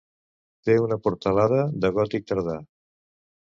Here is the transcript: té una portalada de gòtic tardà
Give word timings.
té 0.69 0.77
una 0.85 0.97
portalada 1.09 1.61
de 1.85 1.95
gòtic 2.01 2.29
tardà 2.33 2.59